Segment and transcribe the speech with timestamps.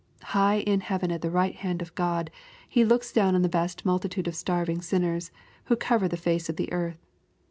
[0.33, 2.31] High in heaven at the right hand of God,
[2.67, 5.29] He looks down on the vast multitude of starving sinners,
[5.65, 7.05] who cover the face of the earth.